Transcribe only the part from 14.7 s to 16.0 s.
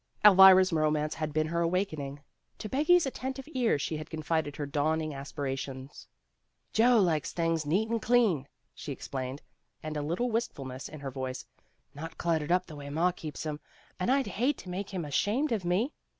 him ashamed of me."